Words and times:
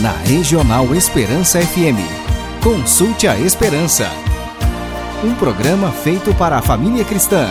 na 0.00 0.12
Regional 0.12 0.94
Esperança 0.94 1.60
FM. 1.60 2.00
Consulte 2.62 3.28
a 3.28 3.38
Esperança. 3.38 4.08
Um 5.22 5.34
programa 5.34 5.92
feito 5.92 6.34
para 6.34 6.56
a 6.56 6.62
família 6.62 7.04
cristã, 7.04 7.50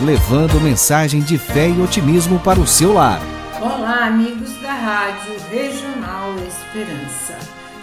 levando 0.00 0.58
mensagem 0.62 1.20
de 1.20 1.36
fé 1.36 1.68
e 1.68 1.82
otimismo 1.82 2.40
para 2.40 2.58
o 2.58 2.66
seu 2.66 2.94
lar. 2.94 3.20
Olá, 3.60 4.06
amigos 4.06 4.50
da 4.62 4.72
Rádio 4.72 5.34
Regional 5.50 6.34
Esperança. 6.48 7.38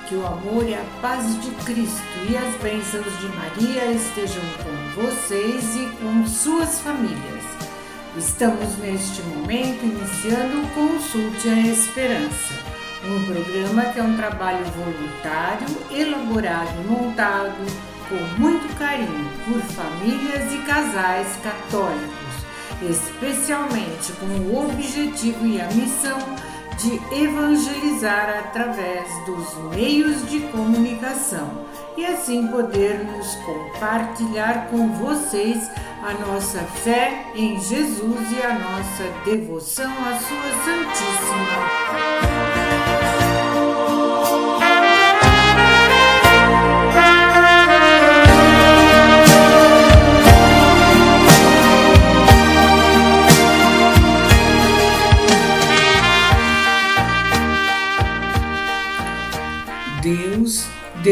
Que 0.10 0.16
o 0.16 0.26
amor 0.26 0.68
e 0.68 0.74
a 0.74 0.84
paz 1.00 1.40
de 1.40 1.52
Cristo 1.64 2.02
e 2.28 2.36
as 2.36 2.56
bênçãos 2.56 3.20
de 3.20 3.28
Maria 3.28 3.86
estejam 3.92 4.44
com 4.64 5.04
vocês 5.04 5.76
e 5.76 5.88
com 6.02 6.26
suas 6.26 6.82
famílias. 6.82 7.44
Estamos 8.18 8.78
neste 8.80 9.22
momento 9.22 9.86
iniciando 9.86 10.64
o 10.64 10.68
Consulte 10.70 11.48
a 11.50 11.60
Esperança 11.68 12.71
um 13.04 13.24
programa 13.26 13.86
que 13.86 14.00
é 14.00 14.04
um 14.04 14.16
trabalho 14.16 14.66
voluntário, 14.66 15.68
elaborado 15.90 16.72
e 16.80 16.88
montado 16.88 17.92
com 18.08 18.42
muito 18.42 18.78
carinho 18.78 19.30
por 19.46 19.62
famílias 19.74 20.54
e 20.54 20.58
casais 20.60 21.28
católicos, 21.44 22.12
especialmente 22.82 24.12
com 24.14 24.26
o 24.26 24.70
objetivo 24.70 25.46
e 25.46 25.60
a 25.62 25.68
missão 25.68 26.20
de 26.78 27.00
evangelizar 27.24 28.30
através 28.40 29.08
dos 29.26 29.56
meios 29.76 30.28
de 30.30 30.40
comunicação 30.48 31.66
e 31.96 32.06
assim 32.06 32.48
podermos 32.48 33.36
compartilhar 33.46 34.68
com 34.70 34.90
vocês 34.94 35.70
a 36.04 36.14
nossa 36.26 36.60
fé 36.60 37.28
em 37.36 37.60
Jesus 37.60 38.32
e 38.32 38.42
a 38.42 38.54
nossa 38.58 39.04
devoção 39.26 39.92
à 39.92 40.18
Sua 40.18 40.52
Santíssima. 40.66 42.61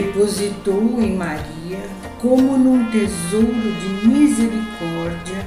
Depositou 0.01 1.01
em 1.01 1.15
Maria, 1.15 1.79
como 2.21 2.57
num 2.57 2.89
tesouro 2.89 3.47
de 3.51 4.07
misericórdia, 4.07 5.45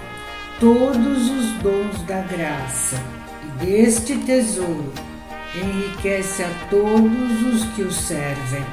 todos 0.61 1.31
os 1.31 1.53
dons 1.63 2.03
da 2.03 2.21
graça, 2.21 3.03
e 3.43 3.65
deste 3.65 4.17
tesouro 4.19 4.93
enriquece 5.55 6.43
a 6.43 6.51
todos 6.69 7.43
os 7.43 7.65
que 7.75 7.83
o 7.83 7.91
servem. 7.91 8.65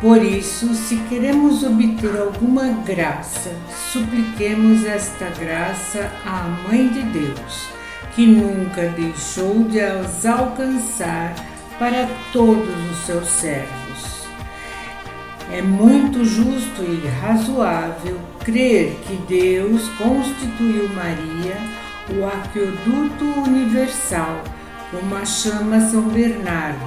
Por 0.00 0.22
isso, 0.22 0.72
se 0.74 0.96
queremos 1.08 1.64
obter 1.64 2.16
alguma 2.20 2.68
graça, 2.84 3.50
supliquemos 3.92 4.84
esta 4.84 5.30
graça 5.30 6.12
à 6.24 6.42
Mãe 6.68 6.88
de 6.88 7.02
Deus, 7.02 7.68
que 8.14 8.26
nunca 8.26 8.88
deixou 8.90 9.64
de 9.64 9.80
as 9.80 10.24
alcançar 10.24 11.34
para 11.78 12.08
todos 12.32 12.90
os 12.90 12.98
seus 13.06 13.26
servos. 13.26 13.85
É 15.52 15.62
muito 15.62 16.24
justo 16.24 16.82
e 16.82 17.06
razoável 17.20 18.18
crer 18.44 18.96
que 19.06 19.14
Deus 19.28 19.88
constituiu 19.90 20.88
Maria 20.88 21.56
o 22.10 22.26
aqueduto 22.26 23.24
universal, 23.48 24.42
como 24.90 25.14
a 25.14 25.24
chama 25.24 25.80
São 25.88 26.02
Bernardo, 26.08 26.84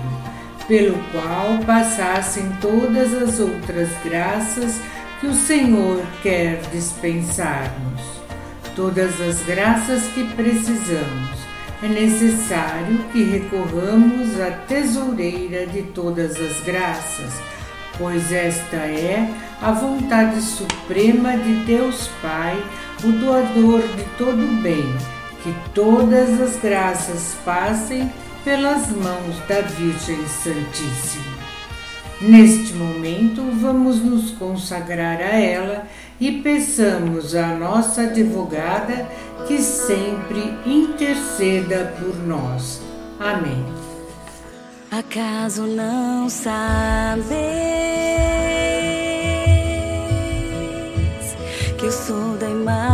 pelo 0.68 0.98
qual 1.12 1.58
passassem 1.66 2.52
todas 2.60 3.14
as 3.14 3.40
outras 3.40 3.90
graças 4.04 4.82
que 5.22 5.28
o 5.28 5.34
Senhor 5.34 6.04
quer 6.22 6.62
dispensar-nos. 6.72 8.02
Todas 8.76 9.22
as 9.22 9.42
graças 9.44 10.04
que 10.14 10.26
precisamos. 10.36 11.40
É 11.82 11.88
necessário 11.88 12.98
que 13.14 13.24
recorramos 13.24 14.40
à 14.40 14.52
tesoureira 14.52 15.66
de 15.66 15.82
todas 15.82 16.36
as 16.36 16.60
graças 16.62 17.59
pois 18.00 18.32
esta 18.32 18.78
é 18.78 19.30
a 19.62 19.72
vontade 19.72 20.42
suprema 20.42 21.38
de 21.38 21.54
Deus 21.66 22.10
Pai, 22.22 22.58
o 23.04 23.12
doador 23.12 23.82
de 23.82 24.04
todo 24.18 24.42
o 24.42 24.62
bem, 24.62 24.96
que 25.44 25.54
todas 25.76 26.42
as 26.42 26.56
graças 26.56 27.36
passem 27.46 28.12
pelas 28.44 28.90
mãos 28.90 29.38
da 29.48 29.62
Virgem 29.62 30.26
Santíssima. 30.28 31.38
Neste 32.22 32.74
momento, 32.74 33.42
vamos 33.62 34.04
nos 34.04 34.32
consagrar 34.32 35.22
a 35.22 35.40
ela 35.40 35.88
e 36.20 36.42
peçamos 36.42 37.34
à 37.36 37.48
nossa 37.48 38.04
advogada 38.04 39.08
que 39.48 39.58
sempre 39.60 40.58
interceda 40.66 41.94
por 41.98 42.16
nós. 42.26 42.82
Amém. 43.20 43.79
Acaso 44.92 45.68
não 45.68 46.28
sabes 46.28 47.30
que 51.78 51.86
eu 51.86 51.92
sou 51.92 52.36
da 52.38 52.50
Imaculada? 52.50 52.90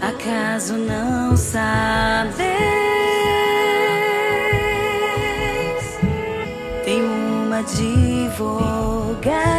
Acaso 0.00 0.78
não 0.78 1.36
sabes? 1.36 2.34
Tem 6.86 7.02
uma 7.02 7.58
advogada. 7.58 9.53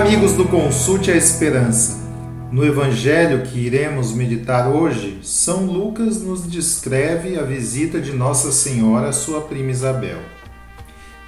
Amigos 0.00 0.32
do 0.32 0.46
Consulte 0.46 1.10
a 1.10 1.14
Esperança. 1.14 2.00
No 2.50 2.64
evangelho 2.64 3.42
que 3.42 3.58
iremos 3.58 4.12
meditar 4.12 4.66
hoje, 4.66 5.18
São 5.22 5.66
Lucas 5.66 6.22
nos 6.22 6.48
descreve 6.48 7.38
a 7.38 7.42
visita 7.42 8.00
de 8.00 8.10
Nossa 8.10 8.50
Senhora 8.50 9.10
à 9.10 9.12
sua 9.12 9.42
prima 9.42 9.70
Isabel. 9.70 10.16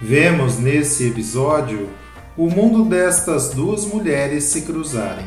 Vemos 0.00 0.58
nesse 0.58 1.06
episódio 1.06 1.90
o 2.34 2.48
mundo 2.48 2.86
destas 2.86 3.50
duas 3.50 3.84
mulheres 3.84 4.44
se 4.44 4.62
cruzarem. 4.62 5.26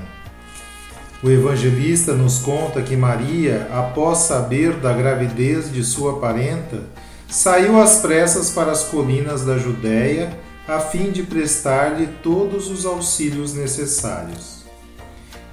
O 1.21 1.29
evangelista 1.29 2.13
nos 2.13 2.39
conta 2.39 2.81
que 2.81 2.97
Maria, 2.97 3.67
após 3.71 4.19
saber 4.19 4.73
da 4.77 4.91
gravidez 4.91 5.71
de 5.71 5.83
sua 5.83 6.19
parenta, 6.19 6.81
saiu 7.29 7.79
às 7.79 7.97
pressas 7.97 8.49
para 8.49 8.71
as 8.71 8.85
colinas 8.85 9.45
da 9.45 9.55
Judéia 9.55 10.44
a 10.67 10.79
fim 10.79 11.11
de 11.11 11.23
prestar-lhe 11.23 12.07
todos 12.23 12.69
os 12.69 12.85
auxílios 12.85 13.53
necessários. 13.53 14.63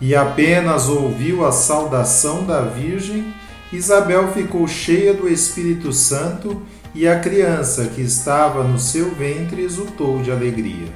E 0.01 0.15
apenas 0.15 0.89
ouviu 0.89 1.47
a 1.47 1.53
saudação 1.53 2.45
da 2.45 2.63
Virgem, 2.63 3.33
Isabel 3.73 4.33
ficou 4.33 4.67
cheia 4.67 5.15
do 5.15 5.29
Espírito 5.29 5.93
Santo 5.93 6.63
e 6.95 7.07
a 7.07 7.21
criança 7.21 7.87
que 7.87 8.03
estava 8.03 8.65
no 8.65 8.79
seu 8.79 9.15
ventre 9.15 9.63
exultou 9.63 10.21
de 10.23 10.31
alegria. 10.31 10.89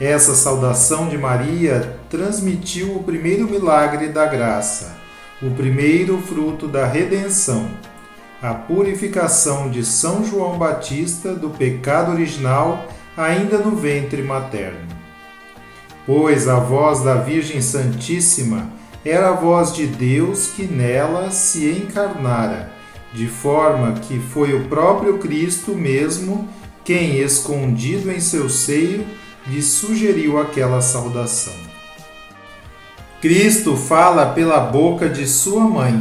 Essa 0.00 0.34
saudação 0.34 1.08
de 1.08 1.16
Maria 1.16 1.98
transmitiu 2.10 2.94
o 2.94 3.02
primeiro 3.02 3.48
milagre 3.48 4.08
da 4.08 4.26
graça, 4.26 4.94
o 5.42 5.50
primeiro 5.52 6.18
fruto 6.18 6.68
da 6.68 6.86
redenção, 6.86 7.70
a 8.42 8.52
purificação 8.52 9.70
de 9.70 9.84
São 9.84 10.22
João 10.22 10.58
Batista 10.58 11.34
do 11.34 11.48
pecado 11.48 12.12
original 12.12 12.86
ainda 13.16 13.58
no 13.58 13.74
ventre 13.74 14.22
materno. 14.22 14.86
Pois 16.04 16.46
a 16.46 16.58
voz 16.60 17.02
da 17.02 17.14
Virgem 17.14 17.60
Santíssima 17.60 18.70
era 19.04 19.30
a 19.30 19.32
voz 19.32 19.72
de 19.74 19.86
Deus 19.86 20.48
que 20.48 20.64
nela 20.64 21.30
se 21.30 21.68
encarnara, 21.70 22.70
de 23.12 23.26
forma 23.26 23.94
que 23.94 24.18
foi 24.18 24.54
o 24.54 24.68
próprio 24.68 25.18
Cristo 25.18 25.74
mesmo 25.74 26.48
quem, 26.84 27.18
escondido 27.18 28.12
em 28.12 28.20
seu 28.20 28.48
seio, 28.48 29.04
lhe 29.48 29.60
sugeriu 29.62 30.38
aquela 30.38 30.80
saudação. 30.80 31.54
Cristo 33.20 33.76
fala 33.76 34.26
pela 34.26 34.60
boca 34.60 35.08
de 35.08 35.26
sua 35.26 35.64
mãe, 35.64 36.00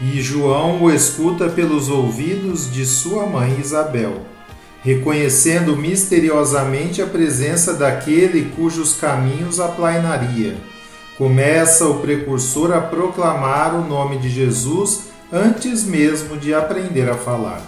e 0.00 0.22
João 0.22 0.82
o 0.82 0.90
escuta 0.90 1.48
pelos 1.48 1.90
ouvidos 1.90 2.72
de 2.72 2.86
sua 2.86 3.26
mãe 3.26 3.58
Isabel 3.60 4.31
reconhecendo 4.82 5.76
misteriosamente 5.76 7.00
a 7.00 7.06
presença 7.06 7.74
daquele 7.74 8.50
cujos 8.56 8.94
caminhos 8.94 9.60
aplainaria. 9.60 10.56
Começa 11.16 11.86
o 11.86 12.00
precursor 12.00 12.72
a 12.72 12.80
proclamar 12.80 13.74
o 13.74 13.86
nome 13.86 14.18
de 14.18 14.28
Jesus 14.28 15.12
antes 15.32 15.84
mesmo 15.84 16.36
de 16.36 16.52
aprender 16.52 17.08
a 17.08 17.14
falar. 17.14 17.62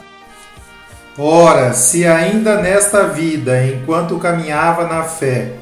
Ora, 1.17 1.73
se 1.73 2.05
ainda 2.05 2.61
nesta 2.61 3.07
vida, 3.07 3.65
enquanto 3.65 4.19
caminhava 4.19 4.89
na 4.89 5.05
fé, 5.05 5.53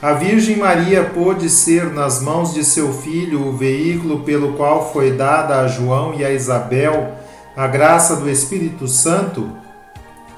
a 0.00 0.14
Virgem 0.14 0.56
Maria 0.56 1.04
pôde 1.04 1.50
ser 1.50 1.92
nas 1.92 2.22
mãos 2.22 2.54
de 2.54 2.64
seu 2.64 2.92
filho 2.92 3.46
o 3.46 3.56
veículo 3.56 4.20
pelo 4.20 4.54
qual 4.54 4.92
foi 4.92 5.12
dada 5.12 5.60
a 5.60 5.68
João 5.68 6.14
e 6.14 6.24
a 6.24 6.30
Isabel 6.30 7.12
a 7.54 7.66
graça 7.66 8.16
do 8.16 8.30
Espírito 8.30 8.88
Santo, 8.88 9.50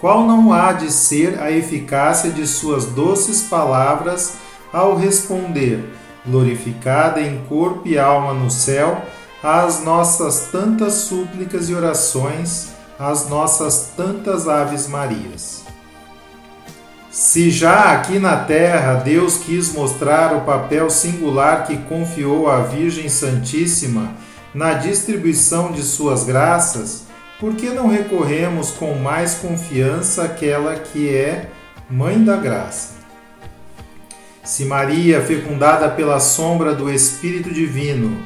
qual 0.01 0.27
não 0.27 0.53
há 0.53 0.73
de 0.73 0.91
ser 0.91 1.41
a 1.41 1.51
eficácia 1.51 2.31
de 2.31 2.47
suas 2.47 2.87
doces 2.87 3.43
palavras 3.43 4.35
ao 4.73 4.97
responder, 4.97 5.85
glorificada 6.27 7.21
em 7.21 7.45
corpo 7.49 7.87
e 7.87 7.99
alma 7.99 8.35
no 8.35 8.51
céu, 8.51 9.03
às 9.43 9.85
nossas 9.85 10.49
tantas 10.51 10.95
súplicas 10.95 11.69
e 11.69 11.75
orações, 11.75 12.71
às 12.99 13.29
nossas 13.29 13.93
tantas 13.97 14.49
Aves 14.49 14.89
Marias. 14.89 15.65
Se 17.11 17.49
já 17.49 17.93
aqui 17.93 18.19
na 18.19 18.37
terra 18.39 18.95
Deus 18.95 19.37
quis 19.37 19.73
mostrar 19.73 20.35
o 20.35 20.41
papel 20.41 20.91
singular 20.91 21.65
que 21.65 21.77
confiou 21.77 22.51
à 22.51 22.63
Virgem 22.63 23.09
Santíssima 23.09 24.13
na 24.53 24.73
distribuição 24.73 25.71
de 25.71 25.83
suas 25.83 26.25
graças, 26.25 27.04
por 27.41 27.55
que 27.57 27.71
não 27.71 27.89
recorremos 27.89 28.71
com 28.71 28.95
mais 28.95 29.35
confiança 29.35 30.25
àquela 30.25 30.77
que 30.77 31.15
é 31.15 31.49
Mãe 31.91 32.23
da 32.23 32.37
Graça? 32.37 32.95
Se 34.43 34.65
Maria, 34.65 35.21
fecundada 35.23 35.89
pela 35.89 36.21
sombra 36.21 36.75
do 36.75 36.91
Espírito 36.91 37.51
Divino, 37.53 38.17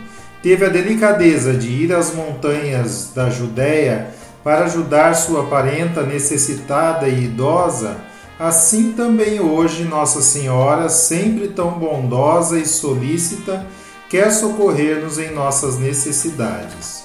teve 0.43 0.67
a 0.67 0.69
delicadeza 0.69 1.55
de 1.55 1.69
ir 1.69 1.95
às 1.95 2.13
montanhas 2.15 3.13
da 3.15 3.31
Judéia 3.31 4.11
para 4.45 4.65
ajudar 4.65 5.15
sua 5.15 5.47
parenta 5.47 6.03
necessitada 6.03 7.09
e 7.09 7.25
idosa, 7.25 7.97
assim 8.39 8.93
também 8.93 9.41
hoje 9.41 9.85
Nossa 9.85 10.21
Senhora, 10.21 10.89
sempre 10.89 11.49
tão 11.49 11.73
bondosa 11.73 12.59
e 12.59 12.67
solícita, 12.67 13.67
quer 14.09 14.31
socorrer-nos 14.31 15.19
em 15.19 15.33
nossas 15.33 15.79
necessidades. 15.79 16.98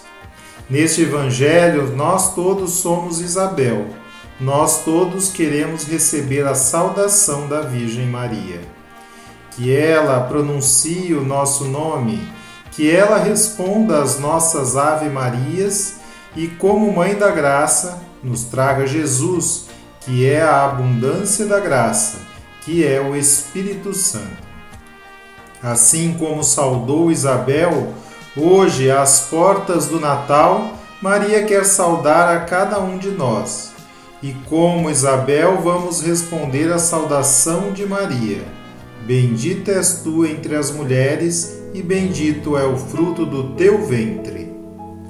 Neste 0.70 1.02
Evangelho, 1.02 1.94
nós 1.96 2.34
todos 2.34 2.72
somos 2.72 3.20
Isabel. 3.20 3.86
Nós 4.40 4.84
todos 4.84 5.30
queremos 5.30 5.84
receber 5.84 6.48
a 6.48 6.56
saudação 6.56 7.48
da 7.48 7.62
Virgem 7.62 8.08
Maria. 8.08 8.62
Que 9.52 9.76
ela 9.76 10.22
pronuncie 10.22 11.14
o 11.14 11.24
nosso 11.24 11.66
nome, 11.66 12.26
que 12.72 12.90
ela 12.90 13.18
responda 13.18 14.02
às 14.02 14.18
nossas 14.18 14.76
Ave 14.78 15.10
Marias 15.10 15.96
e, 16.36 16.48
como 16.48 16.92
Mãe 16.94 17.14
da 17.14 17.30
Graça, 17.30 18.02
nos 18.24 18.46
traga 18.46 18.88
Jesus, 18.88 19.66
que 20.00 20.28
é 20.28 20.42
a 20.42 20.66
abundância 20.66 21.46
da 21.46 21.60
graça, 21.60 22.18
que 22.62 22.86
é 22.86 23.02
o 23.02 23.16
Espírito 23.16 23.94
Santo. 23.94 24.44
Assim 25.62 26.16
como 26.18 26.44
saudou 26.44 27.12
Isabel, 27.12 27.94
Hoje, 28.36 28.90
às 28.90 29.28
portas 29.28 29.86
do 29.86 30.00
Natal, 30.00 30.74
Maria 31.00 31.44
quer 31.44 31.64
saudar 31.66 32.36
a 32.36 32.40
cada 32.40 32.80
um 32.80 32.98
de 32.98 33.12
nós. 33.12 33.72
E 34.24 34.34
como 34.50 34.90
Isabel, 34.90 35.62
vamos 35.62 36.02
responder 36.02 36.74
à 36.74 36.80
saudação 36.80 37.72
de 37.72 37.86
Maria. 37.86 38.42
Bendita 39.06 39.74
és 39.74 40.02
tu 40.02 40.26
entre 40.26 40.56
as 40.56 40.72
mulheres, 40.72 41.62
e 41.76 41.84
bendito 41.84 42.58
é 42.58 42.66
o 42.66 42.76
fruto 42.76 43.24
do 43.24 43.54
teu 43.56 43.86
ventre. 43.86 44.52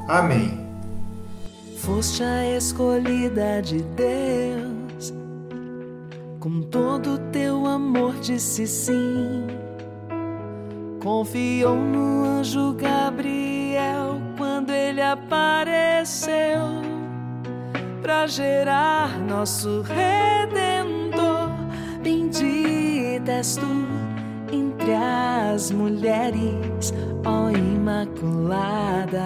Amém. 0.09 0.59
Foste 1.77 2.23
a 2.23 2.57
escolhida 2.57 3.61
de 3.61 3.81
Deus, 3.83 5.13
com 6.41 6.61
todo 6.63 7.13
o 7.13 7.17
teu 7.31 7.65
amor 7.67 8.15
disse 8.19 8.67
sim 8.67 9.62
Confiou 11.03 11.75
no 11.75 12.23
anjo 12.23 12.73
Gabriel 12.75 14.21
quando 14.37 14.69
ele 14.69 15.01
apareceu 15.01 16.61
para 18.01 18.25
gerar 18.25 19.19
nosso 19.19 19.81
redentor. 19.81 21.49
Bendita 22.01 23.33
és 23.33 23.57
tu 23.57 23.67
entre 24.49 24.93
as 24.93 25.71
mulheres, 25.71 26.93
ó 27.25 27.49
Imaculada. 27.49 29.19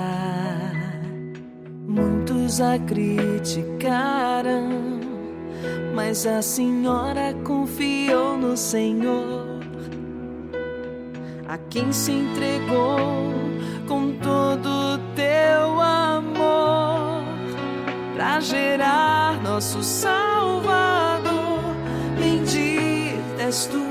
Muitos 1.88 2.60
a 2.60 2.79
criticaram, 2.79 4.67
mas 5.93 6.25
a 6.25 6.41
senhora 6.41 7.36
confiou 7.43 8.36
no 8.36 8.57
Senhor 8.57 9.47
a 11.48 11.58
quem 11.70 11.94
se 11.94 12.12
entregou 12.12 13.32
com 13.88 14.12
todo 14.18 15.00
teu 15.16 15.82
amor 15.82 17.24
para 18.13 18.39
gerar 18.42 19.42
nosso 19.42 19.82
Salvador. 19.82 21.62
Bendita 22.20 23.44
és 23.44 23.66
tu 23.68 23.82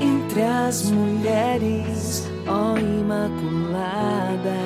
entre 0.00 0.42
as 0.42 0.90
mulheres, 0.90 2.26
ó 2.46 2.78
Imaculada. 2.78 4.56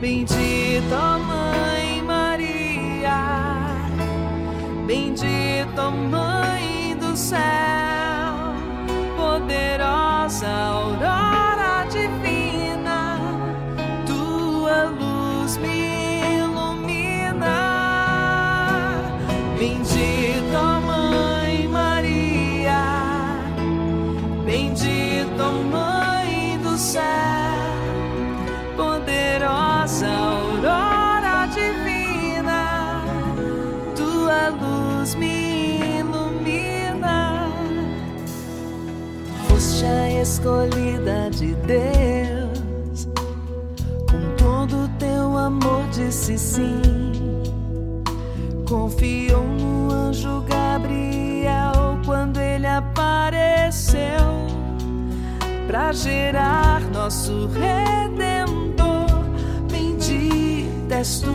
Bendita 0.00 1.18
Mãe 1.18 2.02
Maria, 2.02 3.66
bendita 4.86 5.90
Mãe 5.90 6.96
do 7.00 7.16
céu 7.16 7.77
nossa 10.38 10.46
aurora 10.46 11.84
divina, 11.90 13.18
tua 14.06 14.84
luz 14.84 15.56
me 15.56 16.20
ilumina. 16.38 17.56
Bendita 19.58 20.80
Mãe 20.86 21.66
Maria, 21.66 22.84
bendita 24.46 25.50
Mãe 25.72 26.56
do 26.62 26.78
céu, 26.78 27.02
poderosa 28.76 30.06
aurora 30.06 31.48
divina, 31.48 33.02
tua 33.96 34.50
luz 34.50 35.16
me 35.16 35.26
ilumina. 35.26 35.57
Escolhida 40.20 41.30
de 41.30 41.54
Deus, 41.54 43.08
com 44.10 44.36
todo 44.36 44.88
teu 44.98 45.36
amor 45.36 45.84
disse 45.92 46.38
sim. 46.38 46.82
Confiou 48.68 49.44
no 49.44 49.90
anjo 49.92 50.42
Gabriel 50.42 51.98
quando 52.04 52.38
ele 52.38 52.66
apareceu 52.66 53.98
para 55.66 55.92
gerar 55.92 56.80
nosso 56.92 57.48
redentor. 57.48 59.06
Bendita 59.70 60.96
és 60.96 61.20
tu 61.20 61.34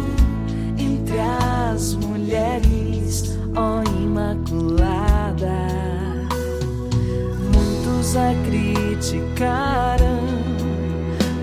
entre 0.78 1.20
as 1.20 1.94
mulheres, 1.96 3.38
ó 3.56 3.82
Imaculada. 4.04 5.93
Criticaram, 8.46 10.20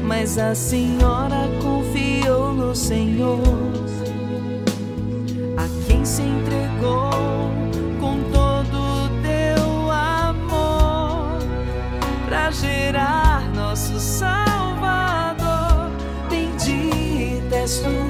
mas 0.04 0.38
a 0.38 0.54
senhora 0.54 1.48
confiou 1.60 2.52
no 2.52 2.76
Senhor, 2.76 3.40
a 5.56 5.66
quem 5.88 6.04
se 6.04 6.22
entregou 6.22 7.10
com 7.98 8.22
todo 8.32 8.76
o 8.76 9.08
teu 9.20 9.90
amor 9.90 11.40
para 12.28 12.52
gerar 12.52 13.50
nosso 13.52 13.98
Salvador. 13.98 15.90
Bendita 16.30 17.56
és 17.56 17.80
tu 17.80 18.09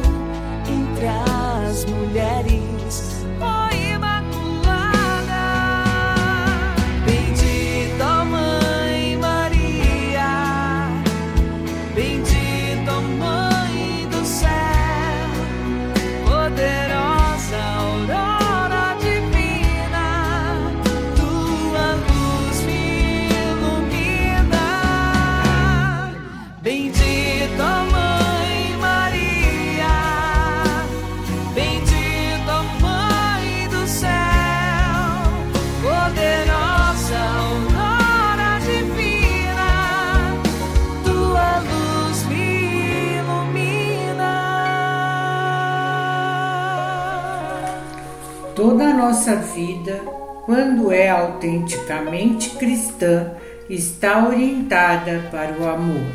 nossa 49.31 49.37
vida, 49.37 50.01
quando 50.45 50.91
é 50.93 51.09
autenticamente 51.09 52.51
cristã, 52.51 53.33
está 53.69 54.27
orientada 54.27 55.29
para 55.31 55.57
o 55.57 55.69
amor. 55.69 56.13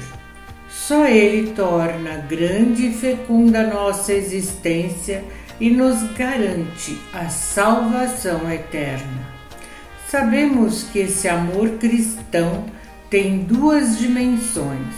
Só 0.70 1.06
ele 1.06 1.54
torna 1.54 2.18
grande 2.28 2.88
e 2.88 2.94
fecunda 2.94 3.66
nossa 3.66 4.12
existência 4.12 5.24
e 5.60 5.70
nos 5.70 6.04
garante 6.12 7.00
a 7.14 7.30
salvação 7.30 8.52
eterna. 8.52 9.34
Sabemos 10.10 10.84
que 10.84 11.00
esse 11.00 11.30
amor 11.30 11.70
cristão 11.80 12.66
tem 13.10 13.40
duas 13.40 13.98
dimensões: 13.98 14.94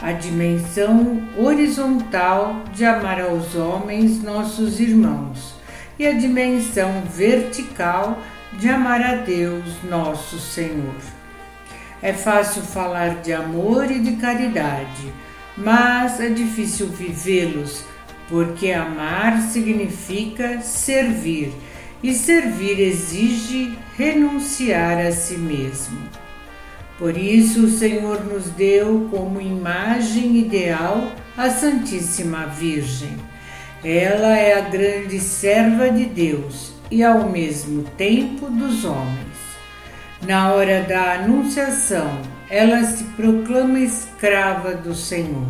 a 0.00 0.12
dimensão 0.12 1.22
horizontal 1.36 2.64
de 2.72 2.86
amar 2.86 3.20
aos 3.20 3.54
homens, 3.54 4.22
nossos 4.22 4.80
irmãos, 4.80 5.59
e 6.00 6.06
a 6.06 6.12
dimensão 6.12 7.02
vertical 7.14 8.22
de 8.54 8.70
amar 8.70 9.02
a 9.02 9.16
Deus, 9.16 9.66
nosso 9.84 10.38
Senhor. 10.38 10.94
É 12.00 12.14
fácil 12.14 12.62
falar 12.62 13.16
de 13.16 13.34
amor 13.34 13.90
e 13.90 13.98
de 13.98 14.12
caridade, 14.12 15.12
mas 15.54 16.18
é 16.18 16.30
difícil 16.30 16.86
vivê-los, 16.86 17.84
porque 18.30 18.72
amar 18.72 19.42
significa 19.42 20.62
servir, 20.62 21.52
e 22.02 22.14
servir 22.14 22.80
exige 22.80 23.76
renunciar 23.98 24.96
a 25.06 25.12
si 25.12 25.36
mesmo. 25.36 26.00
Por 26.98 27.14
isso, 27.14 27.66
o 27.66 27.70
Senhor 27.70 28.24
nos 28.24 28.46
deu 28.46 29.06
como 29.10 29.38
imagem 29.38 30.38
ideal 30.38 31.12
a 31.36 31.50
Santíssima 31.50 32.46
Virgem. 32.46 33.29
Ela 33.82 34.36
é 34.36 34.58
a 34.58 34.60
grande 34.60 35.18
serva 35.18 35.90
de 35.90 36.04
Deus 36.04 36.72
e, 36.90 37.02
ao 37.02 37.30
mesmo 37.30 37.84
tempo, 37.96 38.50
dos 38.50 38.84
homens. 38.84 39.40
Na 40.22 40.52
hora 40.52 40.82
da 40.82 41.14
Anunciação, 41.14 42.20
ela 42.50 42.84
se 42.84 43.04
proclama 43.16 43.78
escrava 43.78 44.74
do 44.74 44.94
Senhor. 44.94 45.46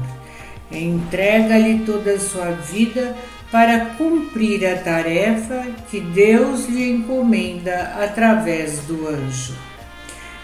Entrega-lhe 0.71 1.81
toda 1.85 2.13
a 2.13 2.21
sua 2.21 2.53
vida 2.53 3.17
para 3.51 3.87
cumprir 3.97 4.65
a 4.65 4.79
tarefa 4.79 5.67
que 5.91 6.01
Deus 6.01 6.69
lhe 6.69 6.89
encomenda 6.89 7.97
através 8.01 8.79
do 8.85 9.09
anjo. 9.09 9.57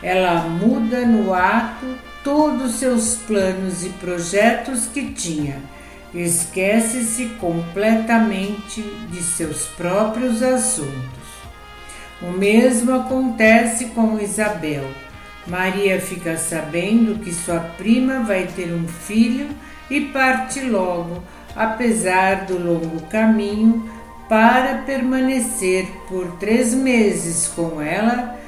Ela 0.03 0.41
muda 0.41 1.07
no 1.07 1.33
ato 1.33 1.87
todos 2.25 2.73
os 2.73 2.79
seus 2.81 3.15
planos 3.29 3.85
e 3.85 3.91
projetos 3.91 4.87
que 4.87 5.13
tinha. 5.13 5.76
Esquece-se 6.17 7.27
completamente 7.39 8.81
de 9.11 9.23
seus 9.23 9.67
próprios 9.67 10.43
assuntos. 10.43 11.27
O 12.23 12.31
mesmo 12.31 12.95
acontece 12.95 13.89
com 13.89 14.19
Isabel. 14.19 14.85
Maria 15.47 16.01
fica 16.01 16.39
sabendo 16.39 17.19
que 17.23 17.35
sua 17.35 17.61
prima 17.61 18.21
vai 18.21 18.47
ter 18.47 18.73
um 18.73 18.89
filho 18.89 19.51
e 19.91 20.07
parte 20.07 20.61
logo, 20.61 21.23
apesar 21.55 22.47
do 22.47 22.59
longo 22.59 23.03
caminho, 23.09 23.87
para 24.27 24.79
permanecer 24.87 25.87
por 26.09 26.39
três 26.39 26.73
meses 26.73 27.47
com 27.49 27.83
ela, 27.83 28.41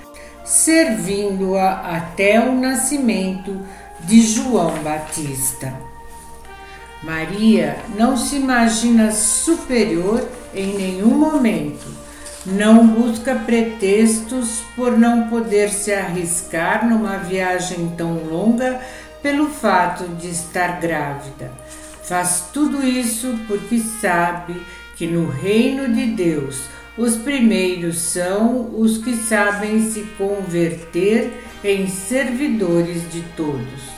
servindo-a 0.42 1.96
até 1.96 2.40
o 2.40 2.58
nascimento 2.58 3.60
de 4.00 4.22
João 4.22 4.82
Batista. 4.82 5.87
Maria 7.02 7.78
não 7.96 8.16
se 8.16 8.36
imagina 8.36 9.12
superior 9.12 10.26
em 10.54 10.76
nenhum 10.76 11.16
momento, 11.16 11.86
não 12.44 12.86
busca 12.86 13.34
pretextos 13.34 14.62
por 14.74 14.98
não 14.98 15.28
poder 15.28 15.70
se 15.70 15.92
arriscar 15.92 16.88
numa 16.88 17.18
viagem 17.18 17.92
tão 17.96 18.24
longa 18.24 18.80
pelo 19.22 19.48
fato 19.48 20.08
de 20.16 20.28
estar 20.28 20.80
grávida. 20.80 21.52
Faz 22.02 22.44
tudo 22.52 22.84
isso 22.86 23.38
porque 23.46 23.78
sabe 23.78 24.60
que 24.96 25.06
no 25.06 25.28
reino 25.28 25.92
de 25.94 26.06
Deus 26.06 26.62
os 26.96 27.14
primeiros 27.16 27.98
são 27.98 28.74
os 28.76 28.98
que 28.98 29.14
sabem 29.14 29.88
se 29.88 30.00
converter 30.18 31.44
em 31.62 31.86
servidores 31.86 33.08
de 33.12 33.20
todos. 33.36 33.97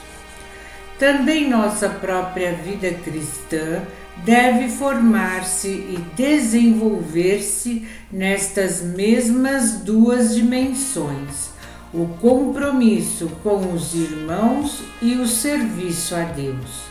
Também 1.00 1.48
nossa 1.48 1.88
própria 1.88 2.52
vida 2.52 2.92
cristã 2.92 3.80
deve 4.22 4.68
formar-se 4.68 5.68
e 5.68 5.98
desenvolver-se 6.14 7.88
nestas 8.12 8.82
mesmas 8.82 9.80
duas 9.80 10.34
dimensões: 10.34 11.52
o 11.94 12.06
compromisso 12.20 13.30
com 13.42 13.72
os 13.72 13.94
irmãos 13.94 14.82
e 15.00 15.14
o 15.14 15.26
serviço 15.26 16.14
a 16.14 16.24
Deus. 16.24 16.82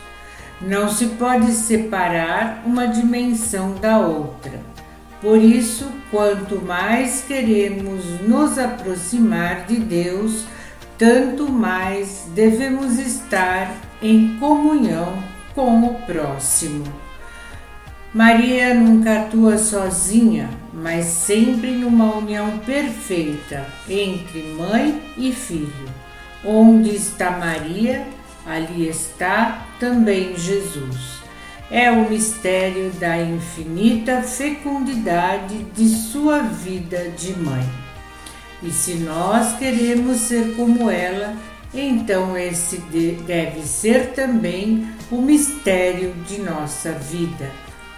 Não 0.59 0.89
se 0.89 1.05
pode 1.09 1.51
separar 1.51 2.63
uma 2.65 2.87
dimensão 2.87 3.75
da 3.75 3.99
outra. 3.99 4.59
Por 5.21 5.37
isso, 5.37 5.87
quanto 6.09 6.59
mais 6.59 7.23
queremos 7.27 8.03
nos 8.27 8.57
aproximar 8.57 9.67
de 9.67 9.75
Deus, 9.75 10.45
tanto 10.97 11.47
mais 11.47 12.25
devemos 12.33 12.97
estar 12.97 13.88
em 14.01 14.37
comunhão 14.37 15.21
com 15.53 15.83
o 15.83 15.93
próximo. 16.05 16.85
Maria 18.13 18.73
nunca 18.73 19.21
atua 19.21 19.57
sozinha, 19.57 20.49
mas 20.73 21.05
sempre 21.05 21.71
numa 21.71 22.15
união 22.15 22.57
perfeita 22.59 23.67
entre 23.87 24.53
mãe 24.53 25.01
e 25.15 25.31
filho. 25.31 25.89
Onde 26.43 26.95
está 26.95 27.31
Maria, 27.31 28.07
ali 28.45 28.87
está 28.87 29.67
também 29.79 30.35
Jesus. 30.35 31.19
é 31.71 31.91
o 31.91 32.09
mistério 32.09 32.89
da 32.93 33.21
infinita 33.21 34.23
fecundidade 34.23 35.63
de 35.75 35.87
sua 35.87 36.39
vida 36.39 37.09
de 37.15 37.33
mãe. 37.37 37.63
E 38.63 38.71
se 38.71 38.95
nós 38.95 39.57
queremos 39.57 40.17
ser 40.17 40.55
como 40.55 40.89
ela, 40.89 41.35
então 41.73 42.37
esse 42.37 42.77
deve 43.25 43.61
ser 43.61 44.13
também 44.13 44.87
o 45.11 45.21
mistério 45.21 46.13
de 46.27 46.41
nossa 46.41 46.91
vida, 46.93 47.51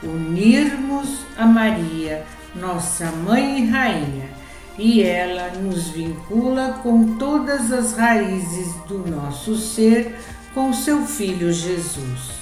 unirmos 0.04 1.26
a 1.38 1.46
Maria, 1.46 2.24
nossa 2.56 3.12
mãe 3.12 3.62
e 3.62 3.70
rainha, 3.70 4.30
e 4.78 5.04
ela 5.04 5.50
nos 5.52 5.90
vincula 5.90 6.80
com 6.82 7.16
todas 7.18 7.72
as 7.72 7.94
raízes 7.94 8.74
do 8.88 9.00
nosso 9.10 9.56
ser 9.56 10.16
com 10.54 10.74
seu 10.74 11.06
filho 11.06 11.52
Jesus. 11.52 12.42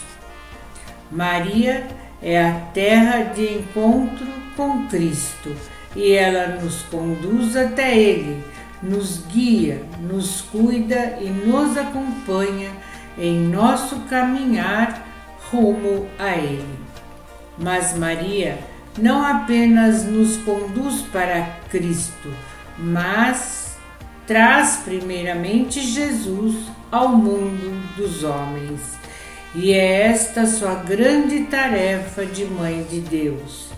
Maria 1.12 1.88
é 2.22 2.42
a 2.42 2.54
terra 2.74 3.24
de 3.34 3.54
encontro 3.54 4.28
com 4.56 4.88
Cristo 4.88 5.56
e 5.96 6.12
ela 6.14 6.60
nos 6.62 6.84
conduz 6.84 7.56
até 7.56 7.98
Ele, 7.98 8.44
nos 8.82 9.26
guia, 9.28 9.84
nos 10.00 10.42
cuida 10.42 11.18
e 11.20 11.30
nos 11.30 11.78
acompanha 11.78 12.72
em 13.18 13.40
nosso 13.40 14.02
caminhar 14.02 15.06
rumo 15.52 16.08
a 16.18 16.36
Ele. 16.36 16.80
Mas 17.58 17.98
Maria 17.98 18.58
não 18.98 19.26
apenas 19.26 20.06
nos 20.06 20.38
conduz 20.38 21.02
para 21.12 21.58
Cristo, 21.70 22.34
mas 22.78 23.78
traz 24.26 24.82
primeiramente 24.84 25.82
Jesus 25.82 26.56
ao 26.92 27.10
mundo 27.10 27.96
dos 27.96 28.24
homens 28.24 29.00
e 29.56 29.74
é 29.74 30.08
esta 30.08 30.46
sua 30.46 30.76
grande 30.76 31.46
tarefa 31.46 32.24
de 32.26 32.46
Mãe 32.46 32.86
de 32.90 33.00
Deus. 33.00 33.70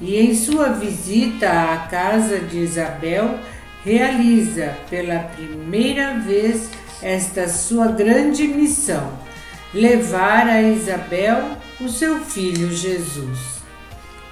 E 0.00 0.16
em 0.16 0.34
sua 0.34 0.68
visita 0.68 1.50
à 1.50 1.78
casa 1.88 2.38
de 2.38 2.58
Isabel, 2.58 3.38
realiza 3.86 4.76
pela 4.90 5.20
primeira 5.20 6.18
vez 6.18 6.68
esta 7.00 7.48
sua 7.48 7.86
grande 7.86 8.48
missão: 8.48 9.12
levar 9.72 10.48
a 10.48 10.60
Isabel 10.60 11.56
o 11.80 11.88
seu 11.88 12.18
filho 12.18 12.72
Jesus. 12.72 13.38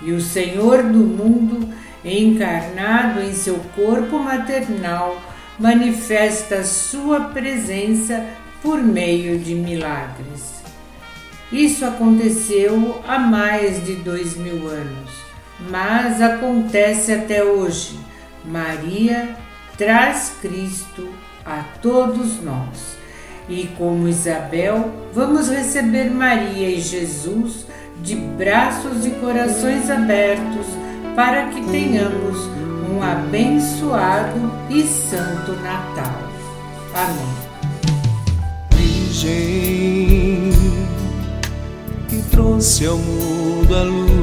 E 0.03 0.11
o 0.11 0.21
Senhor 0.21 0.83
do 0.83 0.99
mundo, 0.99 1.73
encarnado 2.05 3.23
em 3.23 3.33
seu 3.33 3.59
corpo 3.77 4.19
maternal, 4.19 5.23
manifesta 5.57 6.65
sua 6.65 7.21
presença 7.27 8.27
por 8.61 8.83
meio 8.83 9.39
de 9.39 9.55
milagres. 9.55 10.65
Isso 11.53 11.85
aconteceu 11.85 13.01
há 13.07 13.21
mais 13.21 13.87
de 13.87 13.95
dois 13.97 14.37
mil 14.37 14.67
anos, 14.67 15.11
mas 15.71 16.21
acontece 16.21 17.13
até 17.13 17.45
hoje. 17.45 17.97
Maria 18.45 19.37
traz 19.77 20.37
Cristo 20.41 21.09
a 21.45 21.65
todos 21.81 22.43
nós. 22.43 22.97
E 23.49 23.67
como 23.77 24.09
Isabel, 24.09 24.91
vamos 25.13 25.49
receber 25.49 26.11
Maria 26.11 26.71
e 26.71 26.81
Jesus 26.81 27.67
de 28.03 28.17
braços 28.17 29.05
e 29.07 29.11
corações 29.13 29.91
abertos 29.91 30.67
para 31.15 31.49
que 31.49 31.63
tenhamos 31.71 32.49
um 32.91 33.03
abençoado 33.03 34.51
e 34.71 34.83
santo 34.83 35.53
Natal. 35.63 36.23
Amém. 36.95 37.45
trouxe 42.65 42.87
ao 42.87 42.97
mundo 42.97 43.75
a 43.75 43.83
luz, 43.83 44.14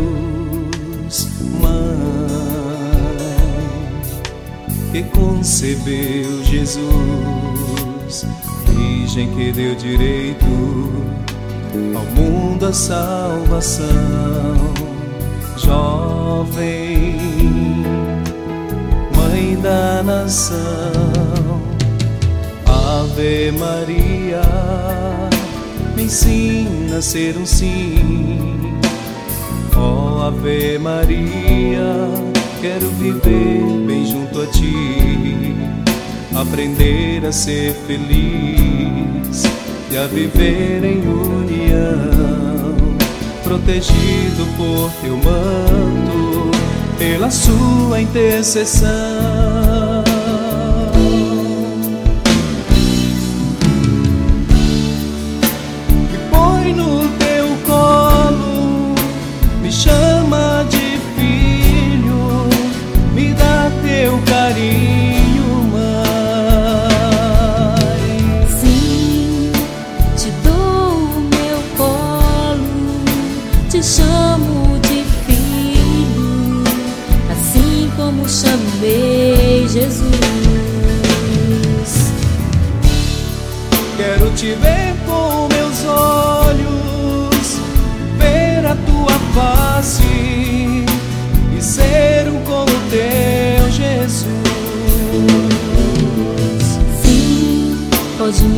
que 4.91 5.03
concebeu 5.03 6.43
Jesus, 6.43 8.25
Virgem 8.67 9.29
que 9.35 9.51
deu 9.51 9.75
direito 9.75 10.45
ao 11.95 12.05
mundo 12.15 12.65
a 12.65 12.73
salvação, 12.73 13.87
jovem, 15.57 17.17
Mãe 19.15 19.55
da 19.61 20.03
nação, 20.03 20.61
Ave 22.65 23.51
Maria 23.51 24.41
me 25.95 26.03
ensina 26.03 26.97
a 26.97 27.01
ser 27.01 27.37
um 27.37 27.45
sim. 27.45 28.79
Oh 29.75 30.21
Ave 30.23 30.79
Maria, 30.79 32.30
quero 32.61 32.87
viver 32.91 33.63
bem 33.87 34.05
junto 34.05 34.39
a 34.39 34.45
ti, 34.45 35.55
aprender 36.35 37.25
a 37.25 37.31
ser 37.31 37.73
feliz 37.87 39.43
e 39.89 39.97
a 39.97 40.05
viver 40.05 40.83
em 40.83 40.99
união, 40.99 42.75
protegido 43.43 44.45
por 44.55 44.91
teu 45.01 45.17
manto, 45.17 46.51
pela 46.99 47.31
sua 47.31 47.99
intercessão. 47.99 49.60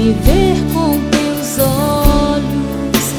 Me 0.04 0.12
ver 0.12 0.58
com 0.74 1.00
teus 1.12 1.60
olhos, 1.60 3.14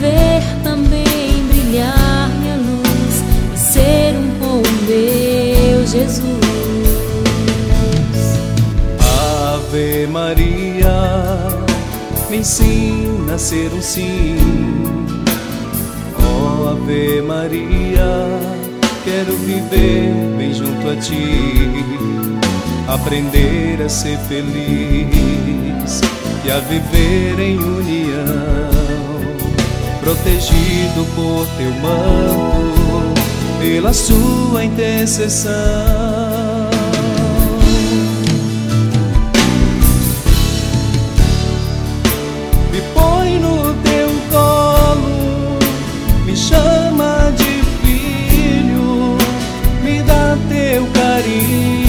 ver 0.00 0.40
também 0.62 1.44
brilhar 1.48 2.30
minha 2.38 2.54
luz 2.54 3.24
e 3.54 3.58
ser 3.58 4.14
um 4.16 4.38
como 4.38 4.62
meu 4.86 5.84
Jesus. 5.84 6.22
Ave 9.00 10.06
Maria 10.06 11.48
me 12.30 12.36
ensina 12.36 13.34
a 13.34 13.38
ser 13.38 13.72
um 13.72 13.82
sim. 13.82 14.36
Oh 16.20 16.68
Ave 16.68 17.20
Maria, 17.20 18.38
quero 19.04 19.36
viver 19.38 20.12
bem 20.38 20.54
junto 20.54 20.88
a 20.88 20.94
ti, 20.94 21.74
aprender 22.86 23.82
a 23.82 23.88
ser 23.88 24.18
feliz 24.28 26.00
e 26.48 26.50
a 26.50 26.60
viver 26.60 27.38
em 27.38 27.58
união, 27.58 28.70
protegido 30.00 31.04
por 31.14 31.46
teu 31.58 31.70
manto, 31.82 33.14
pela 33.60 33.92
sua 33.92 34.64
intercessão. 34.64 36.08
chamo 46.34 47.32
de 47.36 47.62
filho, 47.82 49.18
assim 49.84 50.56
como 50.92 50.96
chamei. 50.96 51.87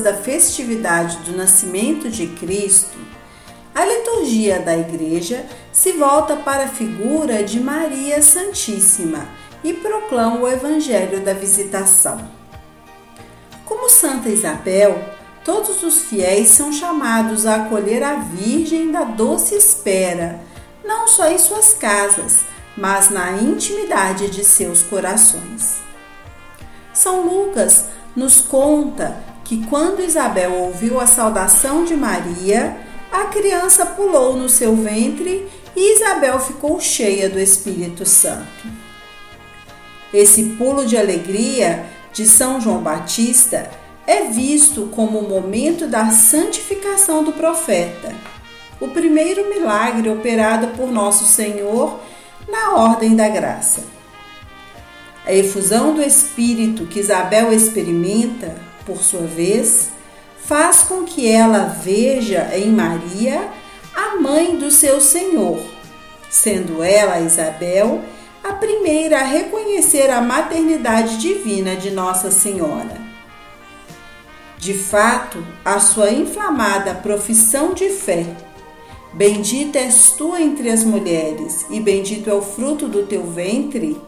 Da 0.00 0.14
festividade 0.14 1.18
do 1.18 1.36
nascimento 1.36 2.10
de 2.10 2.26
Cristo, 2.26 2.96
a 3.74 3.84
liturgia 3.84 4.58
da 4.60 4.76
Igreja 4.76 5.46
se 5.72 5.92
volta 5.92 6.36
para 6.36 6.64
a 6.64 6.68
figura 6.68 7.44
de 7.44 7.60
Maria 7.60 8.20
Santíssima 8.20 9.28
e 9.62 9.72
proclama 9.72 10.40
o 10.40 10.48
Evangelho 10.48 11.20
da 11.20 11.32
Visitação. 11.32 12.28
Como 13.64 13.88
Santa 13.88 14.28
Isabel, 14.28 15.02
todos 15.44 15.82
os 15.82 16.00
fiéis 16.02 16.48
são 16.48 16.72
chamados 16.72 17.46
a 17.46 17.56
acolher 17.56 18.02
a 18.02 18.16
Virgem 18.16 18.90
da 18.90 19.04
doce 19.04 19.54
espera, 19.54 20.40
não 20.84 21.06
só 21.06 21.30
em 21.30 21.38
suas 21.38 21.72
casas, 21.72 22.40
mas 22.76 23.10
na 23.10 23.32
intimidade 23.32 24.30
de 24.30 24.44
seus 24.44 24.82
corações. 24.82 25.78
São 26.92 27.22
Lucas 27.22 27.86
nos 28.16 28.40
conta 28.40 29.29
que 29.50 29.66
quando 29.66 30.00
Isabel 30.00 30.54
ouviu 30.54 31.00
a 31.00 31.08
saudação 31.08 31.84
de 31.84 31.96
Maria, 31.96 32.76
a 33.10 33.24
criança 33.24 33.84
pulou 33.84 34.36
no 34.36 34.48
seu 34.48 34.76
ventre 34.76 35.44
e 35.74 35.96
Isabel 35.96 36.38
ficou 36.38 36.78
cheia 36.78 37.28
do 37.28 37.36
Espírito 37.36 38.06
Santo. 38.06 38.68
Esse 40.14 40.50
pulo 40.50 40.86
de 40.86 40.96
alegria 40.96 41.84
de 42.12 42.26
São 42.26 42.60
João 42.60 42.80
Batista 42.80 43.68
é 44.06 44.26
visto 44.26 44.88
como 44.94 45.18
o 45.18 45.28
momento 45.28 45.88
da 45.88 46.12
santificação 46.12 47.24
do 47.24 47.32
profeta, 47.32 48.14
o 48.80 48.86
primeiro 48.86 49.50
milagre 49.50 50.08
operado 50.10 50.68
por 50.76 50.92
nosso 50.92 51.24
Senhor 51.24 51.98
na 52.48 52.76
ordem 52.76 53.16
da 53.16 53.28
graça. 53.28 53.82
A 55.26 55.32
efusão 55.32 55.92
do 55.92 56.00
Espírito 56.00 56.86
que 56.86 57.00
Isabel 57.00 57.52
experimenta, 57.52 58.69
por 58.90 59.04
sua 59.04 59.20
vez, 59.20 59.90
faz 60.44 60.82
com 60.82 61.04
que 61.04 61.30
ela 61.30 61.76
veja 61.80 62.50
em 62.56 62.72
Maria 62.72 63.48
a 63.94 64.16
mãe 64.16 64.56
do 64.56 64.68
seu 64.68 65.00
Senhor, 65.00 65.60
sendo 66.28 66.82
ela, 66.82 67.20
Isabel, 67.20 68.02
a 68.42 68.54
primeira 68.54 69.20
a 69.20 69.24
reconhecer 69.24 70.10
a 70.10 70.20
maternidade 70.20 71.18
divina 71.18 71.76
de 71.76 71.92
Nossa 71.92 72.32
Senhora. 72.32 73.00
De 74.58 74.74
fato, 74.74 75.44
a 75.64 75.78
sua 75.78 76.10
inflamada 76.10 76.94
profissão 76.94 77.72
de 77.72 77.90
fé, 77.90 78.26
Bendita 79.12 79.78
és 79.78 80.12
tu 80.12 80.36
entre 80.36 80.70
as 80.70 80.84
mulheres, 80.84 81.66
e 81.68 81.80
bendito 81.80 82.30
é 82.30 82.34
o 82.34 82.42
fruto 82.42 82.86
do 82.86 83.06
teu 83.06 83.24
ventre, 83.24 84.00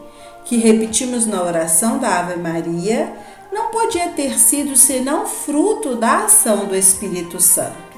que 0.45 0.57
repetimos 0.57 1.25
na 1.25 1.43
oração 1.43 1.97
da 1.97 2.19
Ave 2.19 2.39
Maria, 2.39 3.13
não 3.53 3.69
podia 3.69 4.09
ter 4.09 4.37
sido 4.39 4.75
senão 4.75 5.27
fruto 5.27 5.95
da 5.95 6.25
ação 6.25 6.65
do 6.65 6.75
Espírito 6.75 7.39
Santo. 7.39 7.93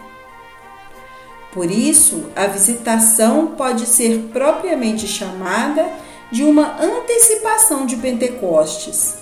Por 1.53 1.71
isso, 1.71 2.25
a 2.35 2.47
visitação 2.47 3.55
pode 3.55 3.85
ser 3.85 4.29
propriamente 4.33 5.07
chamada 5.07 5.89
de 6.29 6.43
uma 6.43 6.75
antecipação 6.81 7.85
de 7.85 7.95
Pentecostes, 7.95 9.15